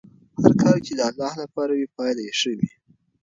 [0.41, 2.71] هر کار چې د الله لپاره وي پایله یې ښه وي.